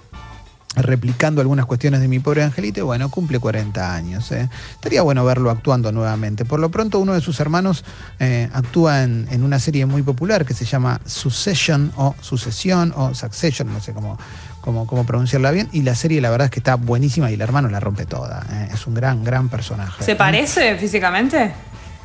replicando 0.74 1.42
algunas 1.42 1.66
cuestiones 1.66 2.00
de 2.00 2.08
mi 2.08 2.20
pobre 2.20 2.44
angelito 2.44 2.86
bueno, 2.86 3.10
cumple 3.10 3.40
40 3.40 3.94
años. 3.94 4.32
Eh. 4.32 4.48
Estaría 4.72 5.02
bueno 5.02 5.26
verlo 5.26 5.50
actuando 5.50 5.92
nuevamente. 5.92 6.46
Por 6.46 6.62
lo 6.62 6.72
pronto 6.72 6.98
uno 7.00 7.14
de 7.14 7.20
sus 7.20 7.42
hermanos 7.42 7.84
eh, 8.20 8.50
actúa 8.54 9.04
en, 9.04 9.28
en, 9.32 9.44
una 9.44 9.60
serie 9.60 9.86
muy 9.86 10.02
popular 10.02 10.46
que 10.46 10.54
se 10.54 10.64
llama 10.64 11.02
Succession 11.06 11.92
o 11.98 12.16
Sucesión 12.22 12.94
o 12.96 13.14
Succession, 13.14 13.74
no 13.74 13.82
sé 13.82 13.92
cómo, 13.92 14.18
como, 14.62 15.06
pronunciarla 15.06 15.52
bien. 15.52 15.68
Y 15.72 15.82
la 15.82 15.96
serie, 15.96 16.22
la 16.22 16.30
verdad 16.30 16.46
es 16.46 16.52
que 16.52 16.60
está 16.60 16.76
buenísima 16.76 17.30
y 17.30 17.34
el 17.34 17.42
hermano 17.42 17.70
la 17.70 17.80
rompe 17.80 18.06
toda. 18.06 18.46
¿eh? 18.52 18.70
Es 18.74 18.88
un 18.88 18.94
gran, 18.94 19.24
gran 19.24 19.50
personaje. 19.50 20.04
¿Se 20.04 20.16
parece 20.16 20.78
físicamente? 20.78 21.54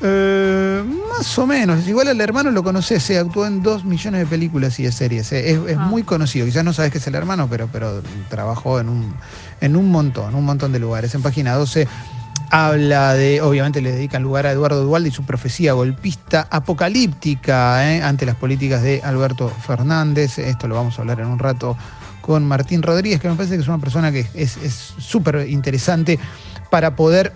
Eh, 0.03 0.83
más 1.09 1.39
o 1.39 1.47
menos. 1.47 1.87
Igual 1.87 2.09
el 2.09 2.21
hermano 2.21 2.51
lo 2.51 2.63
conoces, 2.63 3.03
se 3.03 3.19
actuó 3.19 3.47
en 3.47 3.63
dos 3.63 3.85
millones 3.85 4.21
de 4.21 4.27
películas 4.27 4.79
y 4.81 4.85
de 4.85 4.93
series. 4.93 5.33
Eh. 5.33 5.53
Es, 5.53 5.77
ah. 5.77 5.81
muy 5.81 6.03
conocido. 6.03 6.47
Quizás 6.47 6.65
no 6.65 6.73
sabes 6.73 6.93
que 6.93 6.99
es 6.99 7.07
el 7.07 7.15
hermano, 7.15 7.49
pero, 7.49 7.69
pero 7.73 8.03
trabajó 8.29 8.81
en 8.81 8.89
un, 8.89 9.15
en 9.61 9.77
un 9.77 9.91
montón, 9.91 10.35
un 10.35 10.45
montón 10.45 10.73
de 10.73 10.79
lugares. 10.79 11.15
En 11.15 11.23
página 11.23 11.55
12 11.55 11.87
habla 12.51 13.15
de, 13.15 13.41
obviamente 13.41 13.81
le 13.81 13.93
dedican 13.93 14.23
lugar 14.23 14.47
a 14.47 14.53
Eduardo 14.53 14.83
Dualde 14.83 15.09
y 15.09 15.13
su 15.13 15.25
profecía 15.25 15.73
golpista 15.73 16.47
apocalíptica 16.51 18.07
ante 18.07 18.27
las 18.27 18.37
políticas 18.37 18.83
de 18.83 19.01
Alberto 19.03 19.49
Fernández. 19.49 20.39
Esto 20.39 20.69
lo 20.69 20.75
vamos 20.75 20.99
a 20.99 21.03
hablar 21.03 21.21
en 21.21 21.27
un 21.27 21.39
rato 21.39 21.77
con 22.21 22.47
Martín 22.47 22.83
Rodríguez, 22.83 23.21
que 23.21 23.29
me 23.29 23.37
parece 23.37 23.55
que 23.55 23.63
es 23.63 23.69
una 23.69 23.79
persona 23.79 24.11
que 24.11 24.27
es 24.35 24.59
súper 24.99 25.47
interesante 25.49 26.19
para 26.71 26.97
poder 26.97 27.33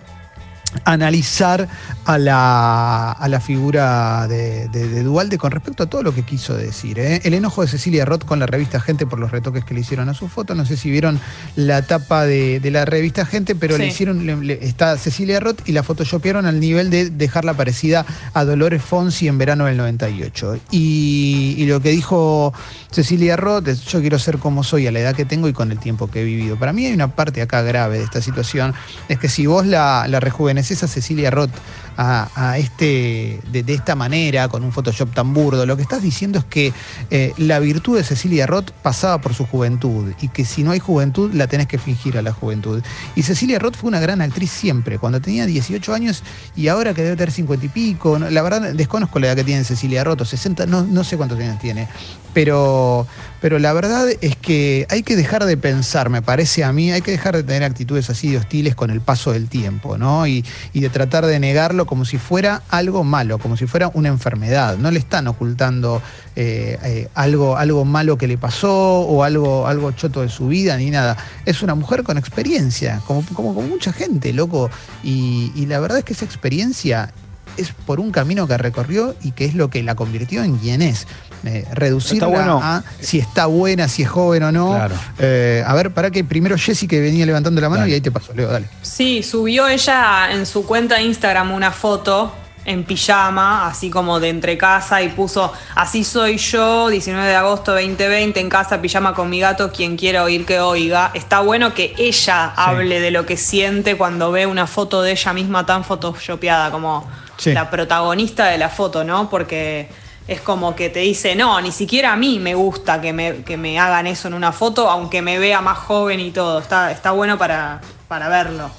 analizar 0.85 1.69
a 2.05 2.19
la, 2.19 3.13
a 3.13 3.29
la 3.29 3.41
figura 3.41 4.27
de, 4.29 4.69
Dualde 5.03 5.39
con 5.39 5.51
respecto 5.51 5.85
a 5.85 5.87
todo 5.87 6.03
lo 6.03 6.15
que 6.15 6.23
quiso 6.23 6.55
decir. 6.55 6.99
¿eh? 6.99 7.21
El 7.25 7.35
enojo 7.35 7.63
de 7.63 7.69
Cecilia 7.69 8.05
Roth 8.05 8.25
con 8.25 8.39
la 8.39 8.47
revista 8.47 8.81
Gente 8.81 9.07
por 9.07 9.19
los 9.19 9.31
retoques 9.31 9.65
que 9.65 9.75
le 9.75 9.81
hicieron 9.81 10.09
a 10.09 10.15
su 10.15 10.29
foto. 10.29 10.55
No 10.55 10.65
sé 10.65 10.77
si 10.77 10.91
vieron 10.91 11.21
la 11.57 11.83
tapa 11.83 12.25
de, 12.25 12.61
la 12.71 12.85
revista 12.85 13.25
Gente, 13.25 13.55
pero 13.55 13.79
le 13.79 13.87
hicieron, 13.87 14.49
está 14.49 14.97
Cecilia 14.97 15.41
Roth 15.41 15.69
y 15.69 15.73
la 15.73 15.83
photoshopearon 15.83 16.47
al 16.47 16.61
nivel 16.61 16.91
de 16.91 17.11
dejarla 17.11 17.55
parecida 17.55 18.07
a 18.33 18.45
Dolores 18.45 18.83
Fonsi 18.83 19.29
en 19.29 19.39
verano 19.39 19.67
del 19.67 19.77
98. 19.77 20.61
Y, 20.71 21.55
y 21.59 21.67
lo 21.67 21.81
que 21.81 21.91
dijo 21.91 22.53
Cecilia 22.91 23.37
Roth 23.37 23.69
es, 23.69 23.85
yo 23.87 24.01
quiero 24.01 24.19
ser 24.19 24.39
como 24.39 24.63
soy 24.63 24.87
a 24.87 24.93
la 24.93 25.01
edad 25.01 25.15
que 25.15 25.25
tengo 25.25 25.49
y 25.49 25.53
con 25.53 25.73
el 25.73 25.79
tiempo 25.79 26.11
que 26.11 26.23
he 26.23 26.25
vivido. 26.25 26.57
Para 26.57 26.73
mí 26.73 26.87
hay 26.87 26.93
una 26.93 27.15
parte 27.15 27.43
acá 27.43 27.63
grave 27.63 27.99
de 27.99 28.05
esta 28.05 28.21
situación, 28.21 28.75
es 29.09 29.19
que 29.19 29.29
si 29.29 29.47
vos 29.47 29.67
la, 29.67 30.07
la 30.09 30.21
rejuveneces 30.21 30.60
a 30.61 30.89
Cecilia 30.89 31.31
Roth 31.31 31.51
a, 31.97 32.57
este, 32.57 33.41
de, 33.53 33.65
esta 33.75 33.95
manera, 33.95 34.49
con 34.49 34.65
un 34.65 34.73
Photoshop 34.73 35.13
tan 35.13 35.35
burdo, 35.35 35.67
lo 35.67 35.77
que 35.77 35.83
estás 35.83 36.03
diciendo 36.03 36.39
es 36.39 36.45
que 36.47 36.73
eh, 37.11 37.35
la 37.37 37.59
virtud 37.59 37.99
de 37.99 38.05
Cecilia 38.05 38.47
Roth 38.47 38.71
pasaba 38.71 39.21
por 39.21 39.35
su 39.35 39.45
juventud 39.47 40.13
y 40.21 40.29
que 40.29 40.47
si 40.47 40.63
no 40.63 40.71
hay 40.71 40.79
juventud 40.79 41.35
la 41.35 41.47
tenés 41.47 41.67
que 41.67 41.77
fingir 41.77 42.17
a 42.17 42.23
la 42.23 42.33
juventud. 42.33 42.83
Y 43.17 43.23
Cecilia 43.23 43.59
Roth 43.59 43.77
fue 43.77 43.89
una 43.89 44.01
gran 44.01 44.23
actriz 44.23 44.51
siempre, 44.51 44.99
cuando 44.99 45.21
tenía 45.21 45.45
18 45.45 45.93
años 45.93 46.23
y 46.57 46.69
ahora 46.69 46.95
que 46.95 47.03
debe 47.03 47.17
tener 47.17 47.33
50 47.33 47.67
y 47.67 47.69
pico, 47.69 48.19
la 48.19 48.43
verdad 48.43 48.73
desconozco 48.73 49.19
la 49.19 49.27
edad 49.27 49.37
que 49.37 49.45
tiene 49.45 49.65
Cecilia 49.65 50.03
Roth, 50.03 50.23
o 50.23 50.25
60, 50.25 50.67
no, 50.67 50.83
no 50.83 51.05
sé 51.05 51.19
cuántos 51.19 51.39
años 51.39 51.59
tiene, 51.59 51.87
pero, 52.33 53.07
pero 53.41 53.59
la 53.59 53.73
verdad 53.73 54.07
es 54.21 54.37
que 54.37 54.87
hay 54.91 55.03
que 55.03 55.17
dejar 55.17 55.45
de 55.45 55.57
pensar, 55.57 56.11
me 56.11 56.21
parece 56.21 56.63
a 56.63 56.73
mí, 56.73 56.93
hay 56.93 57.01
que 57.01 57.11
dejar 57.11 57.37
de 57.37 57.43
tener 57.43 57.65
actitudes 57.65 58.11
así 58.11 58.31
de 58.31 58.37
hostiles 58.37 58.75
con 58.75 58.91
el 58.91 59.01
paso 59.01 59.33
del 59.33 59.49
tiempo, 59.49 59.97
¿no? 59.97 60.27
Y, 60.27 60.45
de 60.75 60.89
tratar 60.89 61.27
de 61.27 61.39
negarlo 61.39 61.85
como 61.87 62.05
si 62.05 62.17
fuera 62.17 62.63
algo 62.71 63.05
malo, 63.05 63.39
como 63.39 63.57
si 63.57 63.67
fuera 63.67 63.91
una 63.93 64.09
enfermedad. 64.09 64.79
No 64.79 64.91
le 64.91 64.99
están 64.99 65.29
ocultando 65.29 66.01
eh, 66.37 66.79
eh, 66.83 67.09
algo, 67.15 67.57
algo 67.57 67.85
malo 67.85 68.17
que 68.17 68.27
le 68.27 68.39
pasó 68.39 69.01
o 69.01 69.25
algo, 69.25 69.67
algo 69.67 69.93
choto 69.93 70.23
de 70.23 70.31
su 70.31 70.49
vida 70.49 70.77
ni 70.79 70.91
nada. 70.91 71.17
Es 71.45 71.63
una 71.63 71.75
mujer 71.75 72.03
con 72.03 72.17
experiencia, 72.17 73.03
como, 73.07 73.23
como, 73.35 73.53
mucha 73.63 73.93
gente, 73.93 74.33
loco. 74.33 74.71
Y 75.03 75.67
la 75.67 75.81
verdad 75.81 75.99
es 75.99 76.05
que 76.05 76.15
esa 76.15 76.25
experiencia 76.25 77.13
es 77.57 77.73
por 77.73 78.01
un 78.01 78.11
camino 78.11 78.47
que 78.47 78.57
recorrió 78.57 79.15
y 79.23 79.33
que 79.33 79.45
es 79.45 79.55
lo 79.55 79.71
que 79.71 79.83
la 79.83 79.95
convirtió 79.95 80.43
en 80.43 80.57
quien 80.57 80.83
es. 80.83 81.07
Eh, 81.45 81.65
reducirla 81.73 82.59
a 82.63 82.83
si 83.01 83.19
está 83.19 83.47
buena, 83.47 83.89
si 83.89 84.03
es 84.03 84.09
joven 84.09 84.43
o 84.43 84.53
no. 84.53 84.79
Eh, 85.19 85.65
a 85.67 85.75
ver, 85.75 85.93
para 85.93 86.11
que 86.11 86.23
primero 86.25 86.57
Jessy 86.57 86.87
que 86.87 87.01
venía 87.01 87.25
levantando 87.25 87.61
la 87.61 87.69
mano 87.69 87.87
y 87.87 87.95
ahí 87.95 88.01
te 88.01 88.11
paso, 88.11 88.33
Leo, 88.35 88.51
dale. 88.51 88.67
Sí, 88.83 89.23
subió 89.23 89.67
ella 89.69 90.33
en 90.33 90.45
su 90.47 90.67
cuenta 90.67 90.97
de 90.97 91.03
Instagram 91.03 91.53
una 91.53 91.71
foto 91.71 92.33
en 92.65 92.85
pijama, 92.85 93.67
así 93.67 93.91
como 93.91 94.21
de 94.21 94.29
entre 94.29 94.59
casa, 94.59 95.03
y 95.03 95.09
puso 95.09 95.53
Así 95.75 96.05
soy 96.05 96.37
yo, 96.37 96.89
19 96.89 97.27
de 97.27 97.35
agosto 97.35 97.73
2020, 97.73 98.39
en 98.39 98.49
casa, 98.49 98.81
pijama 98.81 99.15
con 99.15 99.31
mi 99.31 99.41
gato, 99.41 99.73
quien 99.73 99.97
quiera 99.97 100.23
oír 100.25 100.45
que 100.45 100.61
oiga. 100.61 101.11
Está 101.15 101.41
bueno 101.41 101.75
que 101.75 101.95
ella 101.97 102.53
hable 102.57 103.01
de 103.01 103.11
lo 103.11 103.25
que 103.25 103.37
siente 103.37 103.97
cuando 103.97 104.31
ve 104.31 104.47
una 104.47 104.67
foto 104.67 105.03
de 105.03 105.13
ella 105.13 105.33
misma 105.33 105.65
tan 105.65 105.85
photoshopeada, 105.85 106.71
como 106.71 107.09
la 107.47 107.71
protagonista 107.71 108.47
de 108.47 108.59
la 108.59 108.69
foto, 108.69 109.05
¿no? 109.05 109.31
Porque 109.31 109.89
es 110.29 110.41
como 110.41 110.77
que 110.77 110.91
te 110.91 111.01
dice, 111.01 111.35
no, 111.35 111.61
ni 111.61 111.73
siquiera 111.73 112.13
a 112.13 112.17
mí 112.17 112.39
me 112.39 112.55
gusta 112.55 113.01
que 113.01 113.13
me, 113.13 113.43
que 113.43 113.57
me 113.57 113.79
hagan 113.79 114.07
eso 114.07 114.29
en 114.29 114.35
una 114.35 114.53
foto, 114.53 114.89
aunque 114.89 115.23
me 115.23 115.39
vea 115.39 115.61
más 115.61 115.79
joven 115.79 116.21
y 116.21 116.31
todo. 116.31 116.61
Está, 116.61 116.93
está 116.93 117.11
bueno 117.11 117.39
para, 117.39 117.81
para 118.09 118.29
verlo. 118.29 118.71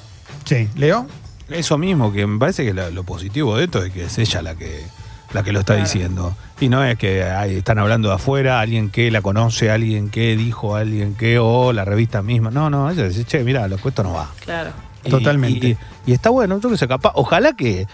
Sí, 0.46 0.70
Leo. 0.76 1.08
Eso 1.50 1.78
mismo, 1.78 2.14
que 2.14 2.26
me 2.26 2.40
parece 2.40 2.64
que 2.64 2.74
lo 2.74 3.04
positivo 3.04 3.58
de 3.58 3.66
esto 3.66 3.84
es 3.84 3.92
que 3.92 4.06
es 4.06 4.18
ella 4.18 4.42
la 4.42 4.56
que 4.56 4.86
la 5.34 5.44
que 5.44 5.52
lo 5.52 5.60
está 5.60 5.76
diciendo. 5.76 6.36
Y 6.60 6.70
no 6.70 6.84
es 6.84 6.98
que 6.98 7.26
están 7.58 7.80
hablando 7.80 8.10
de 8.10 8.16
afuera, 8.16 8.60
alguien 8.60 8.90
que 8.90 9.12
la 9.12 9.22
conoce, 9.22 9.72
alguien 9.72 10.10
que 10.10 10.36
dijo, 10.36 10.76
alguien 10.76 11.16
que, 11.16 11.40
o 11.40 11.74
la 11.74 11.86
revista 11.86 12.22
misma. 12.22 12.52
No, 12.52 12.70
no, 12.70 12.90
ella 12.90 13.08
dice, 13.08 13.24
che, 13.24 13.44
mira, 13.44 13.68
lo 13.68 13.78
esto 13.78 14.04
no 14.04 14.14
va. 14.14 14.30
Claro. 14.44 14.72
Totalmente. 15.10 15.78
Y, 16.06 16.12
está 16.12 16.30
bueno, 16.30 16.60
yo 16.60 16.70
que 16.70 16.78
sé, 16.78 16.88
capaz, 16.88 17.14
ojalá 17.16 17.54
que, 17.54 17.88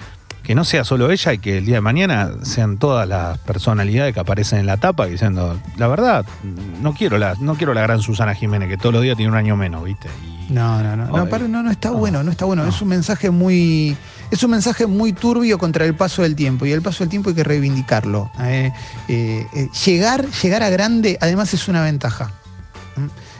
que 0.48 0.56
no 0.56 0.64
sea 0.64 0.86
solo 0.86 1.12
ella 1.12 1.34
y 1.34 1.40
que 1.40 1.58
el 1.58 1.66
día 1.66 1.76
de 1.76 1.82
mañana 1.82 2.32
sean 2.44 2.78
todas 2.78 3.06
las 3.06 3.38
personalidades 3.40 4.14
que 4.14 4.22
aparecen 4.22 4.60
en 4.60 4.66
la 4.66 4.78
tapa 4.78 5.06
diciendo, 5.06 5.60
la 5.76 5.90
verdad, 5.90 6.26
no 6.82 6.94
quiero 6.94 7.18
la, 7.18 7.36
no 7.42 7.56
quiero 7.56 7.74
la 7.74 7.82
gran 7.82 8.00
Susana 8.00 8.34
Jiménez, 8.34 8.70
que 8.70 8.78
todos 8.78 8.94
los 8.94 9.04
días 9.04 9.18
tiene 9.18 9.30
un 9.30 9.38
año 9.38 9.58
menos, 9.58 9.84
¿viste? 9.84 10.08
no, 10.50 10.82
no, 10.82 10.96
no, 10.96 11.26
no, 11.26 11.48
no, 11.50 11.64
no, 11.64 11.70
está 11.70 11.92
bueno, 11.92 12.24
no 12.24 12.32
está 12.32 12.46
bueno. 12.46 12.66
Es 12.66 12.82
un 12.82 12.88
mensaje 12.88 13.30
muy 13.30 13.98
es 14.32 14.42
un 14.42 14.52
mensaje 14.52 14.88
muy 14.88 15.12
turbio 15.12 15.58
contra 15.58 15.84
el 15.84 15.96
paso 15.96 16.22
del 16.22 16.38
tiempo 16.38 16.66
y 16.66 16.72
el 16.72 16.82
paso 16.82 17.00
del 17.00 17.10
tiempo 17.10 17.32
hay 17.32 17.36
que 17.36 17.44
reivindicarlo. 17.44 18.32
Eh, 18.40 18.72
eh, 19.10 19.46
eh, 19.54 19.68
llegar, 19.86 20.30
llegar 20.30 20.64
a 20.64 20.70
grande 20.70 21.18
además 21.20 21.54
es 21.54 21.68
una 21.68 21.84
ventaja. 21.84 22.32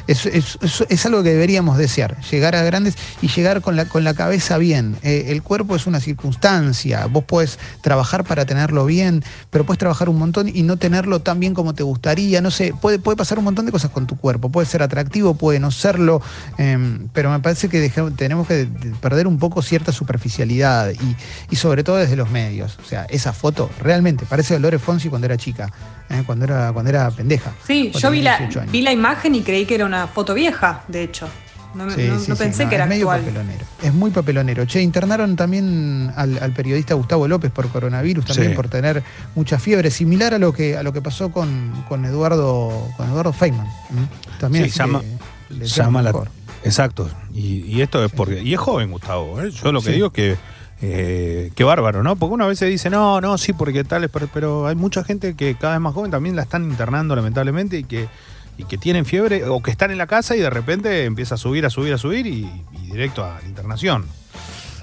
Es, 0.08 1.06
algo 1.06 1.24
que 1.24 1.32
deberíamos 1.32 1.78
desear, 1.78 2.20
llegar 2.32 2.56
a 2.56 2.64
grandes 2.64 2.96
y 3.22 3.28
llegar 3.28 3.62
con 3.62 3.76
la, 3.76 3.86
con 3.86 4.04
la 4.04 4.14
cabeza 4.14 4.58
bien. 4.58 4.98
Eh, 5.04 5.26
el 5.30 5.44
cuerpo 5.44 5.76
es 5.76 5.88
una 5.88 6.00
circunstancia, 6.00 7.06
vos 7.08 7.24
puedes 7.26 7.60
trabajar 7.82 8.24
para 8.24 8.46
tenerlo 8.46 8.86
bien, 8.86 9.24
pero 9.50 9.66
puedes 9.66 9.80
trabajar 9.80 10.10
un 10.10 10.18
montón 10.18 10.50
y 10.54 10.64
no 10.64 10.78
tenerlo 10.78 11.22
tan 11.22 11.40
bien 11.40 11.54
como 11.54 11.74
te 11.74 11.84
gustaría, 11.84 12.42
no 12.42 12.52
sé, 12.52 12.74
puede, 12.80 13.00
puede 13.00 13.18
pasar 13.18 13.38
un 13.38 13.46
montón 13.46 13.66
de 13.66 13.72
cosas 13.72 13.92
con 13.92 14.08
tu 14.08 14.18
cuerpo, 14.18 14.50
puede 14.50 14.68
ser 14.68 14.84
atractivo, 14.84 15.36
puede 15.36 15.60
no 15.60 15.72
serlo, 15.72 16.22
em, 16.58 17.08
pero 17.14 17.30
me 17.30 17.40
parece 17.40 17.70
que 17.70 17.92
tenemos 18.16 18.48
que 18.48 18.68
perder 19.02 19.28
un 19.28 19.40
poco 19.40 19.62
cierta 19.62 19.92
superficialidad 19.92 20.92
y, 21.50 21.56
sobre 21.56 21.84
todo 21.84 21.98
desde 21.98 22.16
los 22.16 22.30
medios. 22.30 22.78
O 22.84 22.88
sea, 22.88 23.06
esa 23.10 23.34
foto 23.34 23.70
realmente 23.82 24.26
parece 24.26 24.54
Dolores 24.54 24.82
Fonsi 24.82 25.10
cuando 25.10 25.26
era 25.26 25.38
chica, 25.38 25.72
eh, 26.10 26.24
cuando, 26.26 26.46
era, 26.46 26.72
cuando 26.72 26.90
era 26.90 27.10
pendeja. 27.12 27.54
Sí, 27.66 27.92
yo 28.00 28.12
vi 28.12 28.22
la, 28.22 28.50
vi 28.72 28.82
la 28.82 28.92
imagen 28.92 29.36
y 29.36 29.42
creí 29.42 29.66
que 29.66 29.76
era 29.76 29.86
una 29.86 29.97
foto 30.06 30.36
vieja, 30.36 30.84
de 30.88 31.04
hecho. 31.04 31.28
No, 31.74 32.36
pensé 32.36 32.68
que 32.68 32.76
era 32.76 32.86
medio 32.86 33.08
papelonero. 33.08 33.66
Es 33.84 33.94
muy 33.94 34.10
papelonero. 34.12 34.66
Che, 34.66 34.82
internaron 34.82 35.36
también 35.36 36.12
al, 36.16 36.52
periodista 36.54 36.96
Gustavo 36.96 37.28
López 37.28 37.52
por 37.52 37.68
coronavirus, 37.70 38.26
también 38.26 38.56
por 38.56 38.68
tener 38.68 39.04
mucha 39.36 39.60
fiebre, 39.60 39.92
similar 39.92 40.34
a 40.34 40.40
lo 40.40 40.54
que 40.54 40.78
a 40.78 40.84
lo 40.84 40.92
que 40.94 41.02
pasó 41.02 41.32
con, 41.32 41.74
Eduardo 42.06 42.90
con 42.98 43.10
Eduardo 43.10 43.34
Feynman. 43.34 43.68
También 44.40 44.70
se 44.70 44.80
llama, 44.80 45.02
llama 45.50 46.02
la, 46.02 46.14
Exacto. 46.64 47.10
Y, 47.34 47.82
esto 47.82 48.04
es 48.04 48.12
porque. 48.12 48.42
Y 48.42 48.54
es 48.54 48.60
joven, 48.60 48.92
Gustavo. 48.92 49.42
¿eh? 49.42 49.52
Yo 49.52 49.72
lo 49.72 49.82
que 49.82 49.92
digo 49.92 50.08
es 50.08 50.14
que. 50.14 50.38
Eh, 50.80 51.52
qué 51.56 51.64
bárbaro, 51.64 52.04
¿no? 52.04 52.18
Porque 52.18 52.36
una 52.36 52.46
vez 52.46 52.60
se 52.60 52.68
dice, 52.68 52.92
no, 52.92 53.20
no, 53.20 53.40
sí, 53.40 53.52
porque 53.52 53.84
tal, 53.84 54.08
pero, 54.10 54.30
pero 54.32 54.68
hay 54.68 54.76
mucha 54.76 55.04
gente 55.04 55.34
que 55.34 55.56
cada 55.56 55.74
vez 55.74 55.82
más 55.82 55.92
joven 55.96 56.12
también 56.12 56.36
la 56.36 56.44
están 56.44 56.66
internando, 56.66 57.16
lamentablemente, 57.16 57.80
y 57.80 57.84
que 57.84 58.08
y 58.58 58.66
que 58.66 58.78
tienen 58.78 59.06
fiebre 59.06 59.46
o 59.46 59.62
que 59.62 59.72
están 59.72 59.92
en 59.92 59.98
la 59.98 60.08
casa 60.08 60.36
y 60.36 60.40
de 60.40 60.50
repente 60.50 61.06
empieza 61.06 61.36
a 61.36 61.38
subir, 61.38 61.66
a 61.66 61.70
subir, 61.70 61.94
a 61.94 61.98
subir 61.98 62.26
y, 62.28 62.50
directo 62.92 63.24
a 63.24 63.40
la 63.42 63.48
internación. 63.48 64.06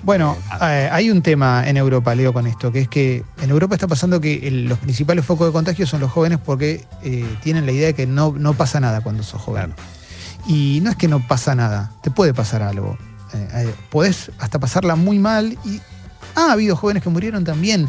Bueno, 0.03 0.37
eh, 0.61 0.89
hay 0.93 1.11
un 1.11 1.23
tema 1.23 1.67
en 1.67 1.79
Europa, 1.79 2.15
Leo, 2.15 2.33
con 2.33 2.47
esto, 2.47 2.71
que 2.71 2.81
es 2.81 2.89
que 2.89 3.25
en 3.41 3.51
Europa 3.51 3.75
está 3.75 3.89
pasando 3.89 4.21
que 4.21 4.51
los 4.51 4.79
principales 4.79 5.25
focos 5.25 5.47
de 5.47 5.53
contagio 5.53 5.87
son 5.87 6.01
los 6.01 6.13
jóvenes 6.13 6.39
porque 6.39 6.85
eh, 7.03 7.25
tienen 7.43 7.65
la 7.65 7.73
idea 7.73 7.87
de 7.87 7.95
que 7.95 8.07
no, 8.07 8.33
no 8.33 8.53
pasa 8.53 8.81
nada 8.81 9.01
cuando 9.01 9.23
sos 9.23 9.41
joven. 9.41 9.75
Y 10.47 10.81
no 10.83 10.91
es 10.91 10.97
que 10.97 11.09
no 11.09 11.27
pasa 11.27 11.55
nada, 11.55 11.91
te 12.03 12.11
puede 12.11 12.35
pasar 12.35 12.63
algo. 12.63 12.99
Eh, 13.33 13.75
podés 13.91 14.31
hasta 14.39 14.59
pasarla 14.59 14.95
muy 14.95 15.19
mal 15.19 15.59
y 15.65 15.81
ha 16.35 16.53
habido 16.53 16.77
jóvenes 16.77 17.03
que 17.03 17.11
murieron 17.11 17.45
también. 17.45 17.89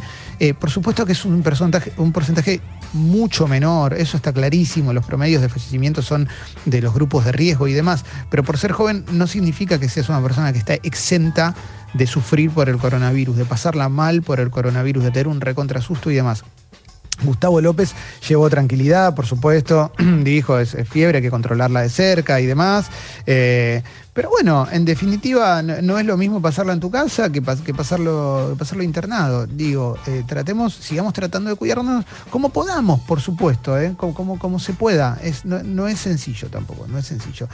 por 0.59 0.69
supuesto 0.69 1.05
que 1.05 1.13
es 1.13 1.25
un 1.25 1.41
porcentaje, 1.43 1.93
un 1.97 2.11
porcentaje 2.11 2.61
mucho 2.93 3.47
menor, 3.47 3.93
eso 3.93 4.17
está 4.17 4.31
clarísimo, 4.31 4.93
los 4.93 5.05
promedios 5.05 5.41
de 5.41 5.49
fallecimiento 5.49 6.01
son 6.01 6.27
de 6.65 6.81
los 6.81 6.93
grupos 6.93 7.25
de 7.25 7.31
riesgo 7.31 7.67
y 7.67 7.73
demás, 7.73 8.05
pero 8.29 8.43
por 8.43 8.57
ser 8.57 8.71
joven 8.71 9.05
no 9.11 9.27
significa 9.27 9.79
que 9.79 9.89
seas 9.89 10.09
una 10.09 10.21
persona 10.21 10.53
que 10.53 10.59
está 10.59 10.75
exenta 10.75 11.55
de 11.93 12.07
sufrir 12.07 12.51
por 12.51 12.69
el 12.69 12.77
coronavirus, 12.77 13.37
de 13.37 13.45
pasarla 13.45 13.89
mal 13.89 14.21
por 14.21 14.39
el 14.39 14.49
coronavirus, 14.49 15.03
de 15.05 15.11
tener 15.11 15.27
un 15.27 15.41
recontrasusto 15.41 16.11
y 16.11 16.15
demás. 16.15 16.43
Gustavo 17.23 17.61
López 17.61 17.93
llevó 18.27 18.49
tranquilidad, 18.49 19.15
por 19.15 19.25
supuesto, 19.25 19.91
dijo 20.23 20.59
es, 20.59 20.75
fiebre, 20.89 21.17
hay 21.17 21.23
que 21.23 21.31
controlarla 21.31 21.81
de 21.81 21.89
cerca 21.89 22.39
y 22.39 22.45
demás. 22.45 22.87
Eh, 23.25 23.81
pero 24.15 24.29
bueno, 24.29 24.65
en 24.71 24.85
definitiva, 24.85 25.61
no, 25.61 25.99
es 25.99 26.05
lo 26.05 26.15
mismo 26.15 26.41
pasarla 26.41 26.71
en 26.71 26.79
tu 26.79 26.89
casa 26.89 27.33
que, 27.33 27.41
pasarlo, 27.41 28.55
pasarlo 28.57 28.81
internado. 28.81 29.45
Digo, 29.45 29.97
eh, 30.07 30.23
tratemos, 30.25 30.73
sigamos 30.73 31.11
tratando 31.11 31.49
de 31.49 31.57
cuidarnos 31.57 32.05
como 32.29 32.47
podamos, 32.47 33.01
por 33.01 33.19
supuesto, 33.19 33.77
¿eh? 33.77 33.93
como, 33.97 34.39
como, 34.39 34.57
se 34.57 34.71
pueda. 34.71 35.19
Es, 35.21 35.43
no, 35.43 35.87
es 35.89 35.99
sencillo 35.99 36.47
tampoco, 36.47 36.87
no 36.87 36.97
es 36.97 37.05
sencillo. 37.05 37.49